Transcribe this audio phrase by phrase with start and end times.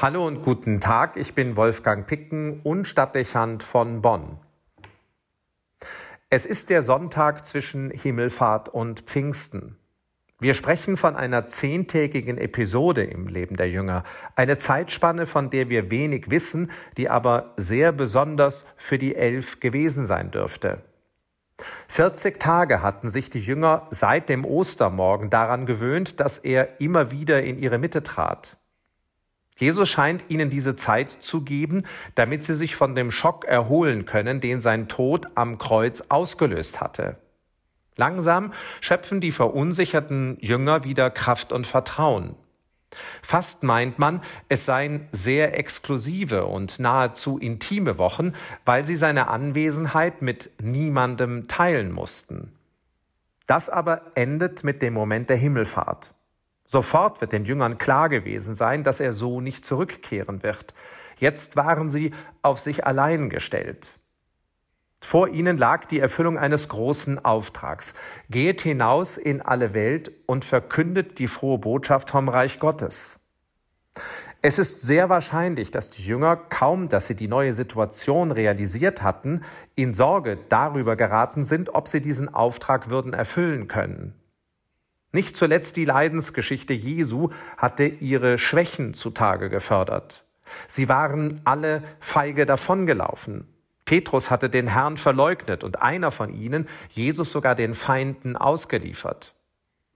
[0.00, 4.38] Hallo und guten Tag, ich bin Wolfgang Picken und Stadtdechant von Bonn.
[6.30, 9.76] Es ist der Sonntag zwischen Himmelfahrt und Pfingsten.
[10.38, 14.04] Wir sprechen von einer zehntägigen Episode im Leben der Jünger,
[14.36, 20.06] eine Zeitspanne, von der wir wenig wissen, die aber sehr besonders für die Elf gewesen
[20.06, 20.76] sein dürfte.
[21.88, 27.42] 40 Tage hatten sich die Jünger seit dem Ostermorgen daran gewöhnt, dass er immer wieder
[27.42, 28.58] in ihre Mitte trat.
[29.58, 31.82] Jesus scheint ihnen diese Zeit zu geben,
[32.14, 37.16] damit sie sich von dem Schock erholen können, den sein Tod am Kreuz ausgelöst hatte.
[37.96, 42.36] Langsam schöpfen die verunsicherten Jünger wieder Kraft und Vertrauen.
[43.20, 50.22] Fast meint man, es seien sehr exklusive und nahezu intime Wochen, weil sie seine Anwesenheit
[50.22, 52.52] mit niemandem teilen mussten.
[53.48, 56.14] Das aber endet mit dem Moment der Himmelfahrt.
[56.70, 60.74] Sofort wird den Jüngern klar gewesen sein, dass er so nicht zurückkehren wird.
[61.18, 63.98] Jetzt waren sie auf sich allein gestellt.
[65.00, 67.94] Vor ihnen lag die Erfüllung eines großen Auftrags.
[68.28, 73.20] Geht hinaus in alle Welt und verkündet die frohe Botschaft vom Reich Gottes.
[74.42, 79.40] Es ist sehr wahrscheinlich, dass die Jünger, kaum dass sie die neue Situation realisiert hatten,
[79.74, 84.17] in Sorge darüber geraten sind, ob sie diesen Auftrag würden erfüllen können.
[85.12, 90.24] Nicht zuletzt die Leidensgeschichte Jesu hatte ihre Schwächen zutage gefördert.
[90.66, 93.46] Sie waren alle feige davongelaufen.
[93.84, 99.34] Petrus hatte den Herrn verleugnet und einer von ihnen, Jesus sogar den Feinden ausgeliefert.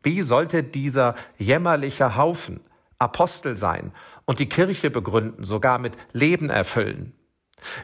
[0.02, 2.60] Wie sollte dieser jämmerliche Haufen
[2.98, 3.92] Apostel sein
[4.24, 7.12] und die Kirche begründen, sogar mit Leben erfüllen?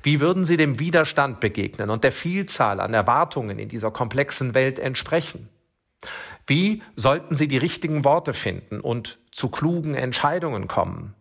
[0.03, 4.79] Wie würden sie dem Widerstand begegnen und der Vielzahl an Erwartungen in dieser komplexen Welt
[4.79, 5.49] entsprechen?
[6.49, 11.15] Wie sollten sie die richtigen Worte finden und zu klugen Entscheidungen kommen?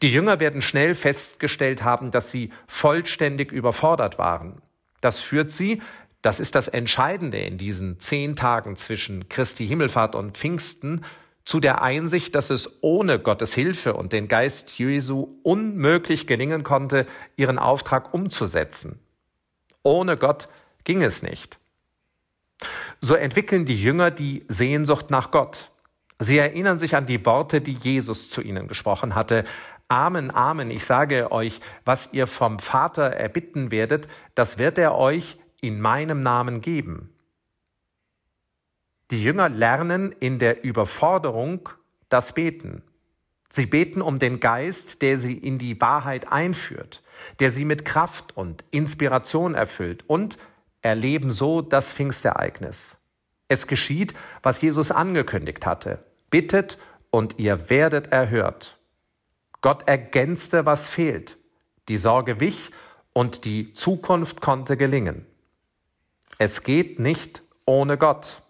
[0.00, 4.62] Die Jünger werden schnell festgestellt haben, dass sie vollständig überfordert waren.
[5.02, 5.82] Das führt sie,
[6.22, 11.04] das ist das Entscheidende in diesen zehn Tagen zwischen Christi Himmelfahrt und Pfingsten,
[11.44, 17.06] zu der Einsicht, dass es ohne Gottes Hilfe und den Geist Jesu unmöglich gelingen konnte,
[17.36, 19.00] ihren Auftrag umzusetzen.
[19.82, 20.48] Ohne Gott
[20.84, 21.58] ging es nicht.
[23.00, 25.70] So entwickeln die Jünger die Sehnsucht nach Gott.
[26.18, 29.44] Sie erinnern sich an die Worte, die Jesus zu ihnen gesprochen hatte.
[29.88, 35.38] Amen, Amen, ich sage euch, was ihr vom Vater erbitten werdet, das wird er euch
[35.60, 37.12] in meinem Namen geben.
[39.10, 41.70] Die Jünger lernen in der Überforderung
[42.08, 42.82] das Beten.
[43.48, 47.02] Sie beten um den Geist, der sie in die Wahrheit einführt,
[47.40, 50.38] der sie mit Kraft und Inspiration erfüllt und
[50.82, 52.98] erleben so das Pfingstereignis.
[53.48, 56.04] Es geschieht, was Jesus angekündigt hatte.
[56.30, 56.78] Bittet
[57.10, 58.78] und ihr werdet erhört.
[59.60, 61.36] Gott ergänzte, was fehlt.
[61.88, 62.70] Die Sorge wich
[63.12, 65.26] und die Zukunft konnte gelingen.
[66.38, 68.42] Es geht nicht ohne Gott.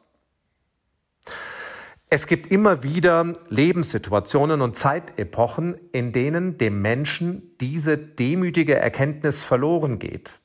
[2.13, 10.01] Es gibt immer wieder Lebenssituationen und Zeitepochen, in denen dem Menschen diese demütige Erkenntnis verloren
[10.01, 10.40] geht.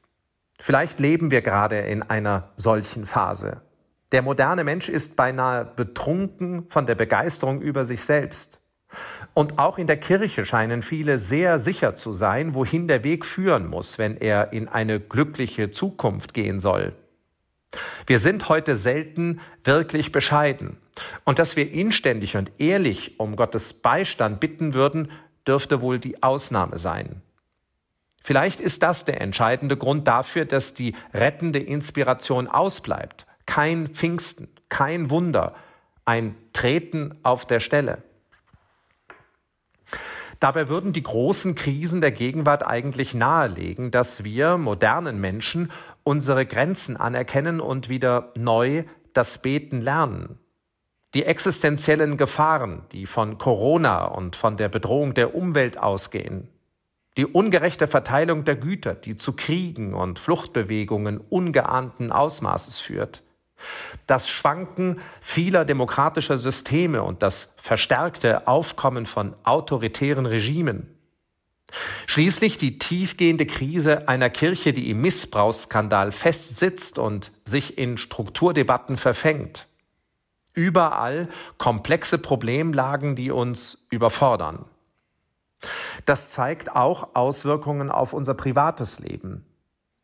[0.60, 3.62] Vielleicht leben wir gerade in einer solchen Phase.
[4.12, 8.62] Der moderne Mensch ist beinahe betrunken von der Begeisterung über sich selbst.
[9.34, 13.68] Und auch in der Kirche scheinen viele sehr sicher zu sein, wohin der Weg führen
[13.68, 16.94] muss, wenn er in eine glückliche Zukunft gehen soll.
[18.08, 20.78] Wir sind heute selten wirklich bescheiden.
[21.26, 25.12] Und dass wir inständig und ehrlich um Gottes Beistand bitten würden,
[25.46, 27.22] dürfte wohl die Ausnahme sein.
[28.26, 35.12] Vielleicht ist das der entscheidende Grund dafür, dass die rettende Inspiration ausbleibt, kein Pfingsten, kein
[35.12, 35.54] Wunder,
[36.06, 38.02] ein Treten auf der Stelle.
[40.40, 45.72] Dabei würden die großen Krisen der Gegenwart eigentlich nahelegen, dass wir modernen Menschen
[46.04, 50.40] unsere Grenzen anerkennen und wieder neu das Beten lernen.
[51.14, 56.50] Die existenziellen Gefahren, die von Corona und von der Bedrohung der Umwelt ausgehen,
[57.18, 63.24] die ungerechte Verteilung der Güter, die zu Kriegen und Fluchtbewegungen ungeahnten Ausmaßes führt,
[64.06, 70.92] das Schwanken vieler demokratischer Systeme und das verstärkte Aufkommen von autoritären Regimen.
[72.06, 79.68] Schließlich die tiefgehende Krise einer Kirche, die im Missbrauchsskandal festsitzt und sich in Strukturdebatten verfängt.
[80.54, 81.28] Überall
[81.58, 84.66] komplexe Problemlagen, die uns überfordern.
[86.06, 89.46] Das zeigt auch Auswirkungen auf unser privates Leben.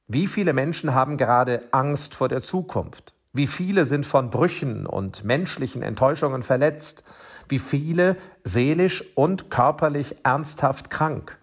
[0.08, 3.14] Wie viele Menschen haben gerade Angst vor der Zukunft?
[3.34, 7.04] Wie viele sind von Brüchen und menschlichen Enttäuschungen verletzt?
[7.52, 11.38] wie viele seelisch und körperlich ernsthaft krank.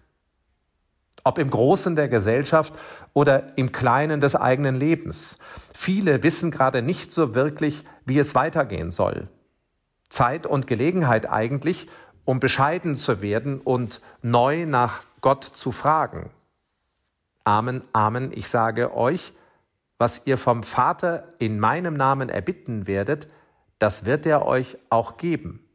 [1.23, 2.73] Ob im Großen der Gesellschaft
[3.13, 5.37] oder im Kleinen des eigenen Lebens.
[5.73, 9.27] Viele wissen gerade nicht so wirklich, wie es weitergehen soll.
[10.09, 11.87] Zeit und Gelegenheit eigentlich,
[12.29, 16.29] um bescheiden zu werden und neu nach Gott zu fragen.
[17.43, 19.33] Amen, Amen, ich sage euch,
[19.97, 23.29] was ihr vom Vater in meinem Namen erbitten werdet,
[23.79, 25.67] das wird er euch auch geben.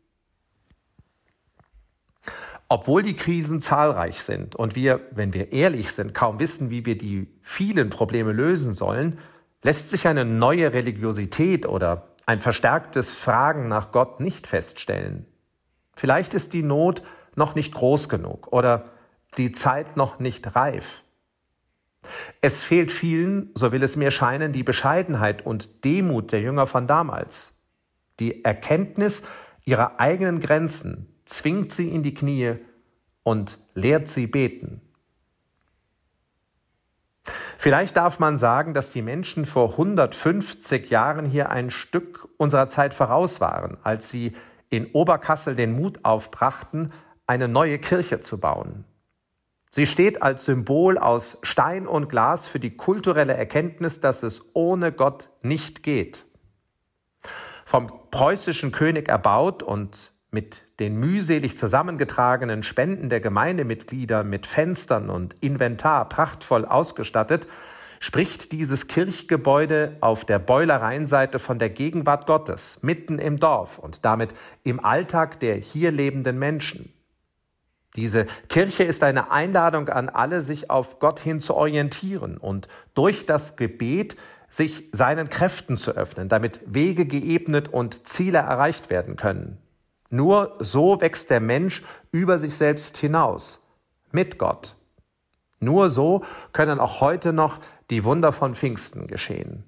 [2.68, 6.96] Obwohl die Krisen zahlreich sind und wir, wenn wir ehrlich sind, kaum wissen, wie wir
[6.96, 9.18] die vielen Probleme lösen sollen,
[9.64, 15.26] lässt sich eine neue Religiosität oder ein verstärktes Fragen nach Gott nicht feststellen.
[15.94, 17.02] Vielleicht ist die Not
[17.36, 18.84] noch nicht groß genug oder
[19.36, 21.02] die Zeit noch nicht reif.
[22.40, 26.86] Es fehlt vielen, so will es mir scheinen, die Bescheidenheit und Demut der Jünger von
[26.86, 27.58] damals.
[28.20, 29.24] Die Erkenntnis
[29.64, 32.56] ihrer eigenen Grenzen zwingt sie in die Knie
[33.22, 34.82] und lehrt sie beten.
[37.56, 42.92] Vielleicht darf man sagen, dass die Menschen vor 150 Jahren hier ein Stück unserer Zeit
[42.92, 44.36] voraus waren, als sie
[44.70, 46.92] in Oberkassel den Mut aufbrachten,
[47.26, 48.84] eine neue Kirche zu bauen.
[49.70, 54.92] Sie steht als Symbol aus Stein und Glas für die kulturelle Erkenntnis, dass es ohne
[54.92, 56.26] Gott nicht geht.
[57.64, 65.34] Vom preußischen König erbaut und mit den mühselig zusammengetragenen Spenden der Gemeindemitglieder mit Fenstern und
[65.40, 67.48] Inventar prachtvoll ausgestattet,
[68.04, 74.34] spricht dieses Kirchgebäude auf der Beulereienseite von der Gegenwart Gottes, mitten im Dorf und damit
[74.62, 76.92] im Alltag der hier lebenden Menschen.
[77.96, 83.24] Diese Kirche ist eine Einladung an alle, sich auf Gott hin zu orientieren und durch
[83.24, 84.18] das Gebet
[84.50, 89.56] sich seinen Kräften zu öffnen, damit Wege geebnet und Ziele erreicht werden können.
[90.10, 93.66] Nur so wächst der Mensch über sich selbst hinaus,
[94.12, 94.76] mit Gott.
[95.58, 96.22] Nur so
[96.52, 97.60] können auch heute noch
[97.90, 99.64] die Wunder von Pfingsten geschehen.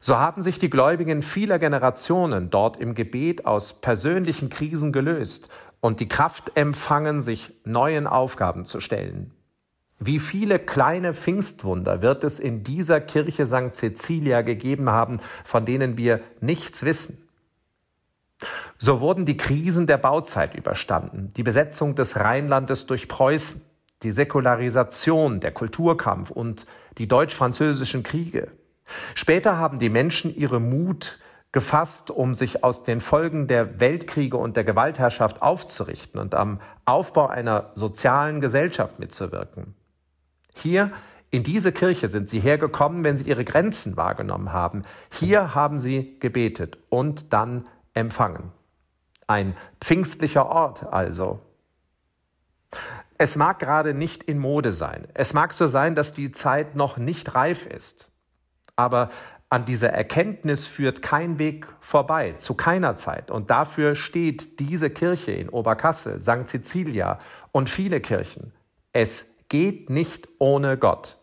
[0.00, 5.48] So haben sich die Gläubigen vieler Generationen dort im Gebet aus persönlichen Krisen gelöst
[5.80, 9.32] und die Kraft empfangen, sich neuen Aufgaben zu stellen.
[10.00, 13.74] Wie viele kleine Pfingstwunder wird es in dieser Kirche St.
[13.74, 17.28] Cecilia gegeben haben, von denen wir nichts wissen?
[18.78, 23.60] So wurden die Krisen der Bauzeit überstanden, die Besetzung des Rheinlandes durch Preußen,
[24.02, 26.66] die Säkularisation, der Kulturkampf und
[26.98, 28.48] die deutsch-französischen Kriege.
[29.14, 31.18] Später haben die Menschen ihre Mut
[31.52, 37.26] gefasst, um sich aus den Folgen der Weltkriege und der Gewaltherrschaft aufzurichten und am Aufbau
[37.26, 39.74] einer sozialen Gesellschaft mitzuwirken.
[40.54, 40.92] Hier
[41.30, 44.82] in diese Kirche sind sie hergekommen, wenn sie ihre Grenzen wahrgenommen haben.
[45.10, 48.52] Hier haben sie gebetet und dann empfangen.
[49.26, 51.40] Ein pfingstlicher Ort also.
[53.18, 55.08] Es mag gerade nicht in Mode sein.
[55.12, 58.12] Es mag so sein, dass die Zeit noch nicht reif ist.
[58.76, 59.10] Aber
[59.50, 63.30] an dieser Erkenntnis führt kein Weg vorbei, zu keiner Zeit.
[63.30, 66.46] Und dafür steht diese Kirche in Oberkassel, St.
[66.46, 67.18] Cecilia
[67.50, 68.52] und viele Kirchen.
[68.92, 71.16] Es geht nicht ohne Gott.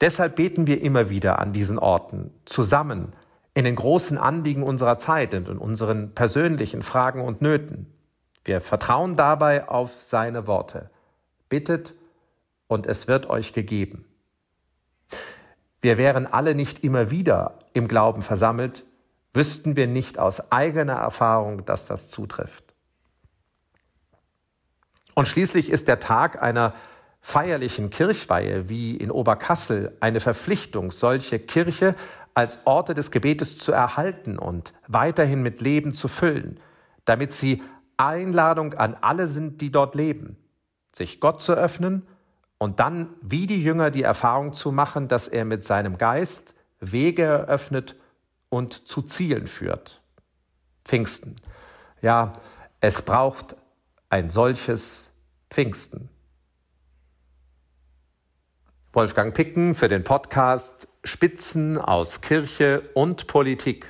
[0.00, 3.12] Deshalb beten wir immer wieder an diesen Orten, zusammen,
[3.54, 7.93] in den großen Anliegen unserer Zeit und in unseren persönlichen Fragen und Nöten.
[8.44, 10.90] Wir vertrauen dabei auf seine Worte.
[11.48, 11.94] Bittet
[12.66, 14.04] und es wird euch gegeben.
[15.80, 18.84] Wir wären alle nicht immer wieder im Glauben versammelt,
[19.32, 22.64] wüssten wir nicht aus eigener Erfahrung, dass das zutrifft.
[25.14, 26.74] Und schließlich ist der Tag einer
[27.20, 31.94] feierlichen Kirchweihe wie in Oberkassel eine Verpflichtung, solche Kirche
[32.34, 36.58] als Orte des Gebetes zu erhalten und weiterhin mit Leben zu füllen,
[37.04, 37.62] damit sie
[37.96, 40.36] Einladung an alle sind, die dort leben,
[40.92, 42.06] sich Gott zu öffnen
[42.58, 47.24] und dann wie die Jünger die Erfahrung zu machen, dass er mit seinem Geist Wege
[47.24, 47.96] eröffnet
[48.48, 50.02] und zu Zielen führt.
[50.84, 51.36] Pfingsten.
[52.02, 52.32] Ja,
[52.80, 53.56] es braucht
[54.10, 55.12] ein solches
[55.50, 56.08] Pfingsten.
[58.92, 63.86] Wolfgang Picken für den Podcast Spitzen aus Kirche und Politik.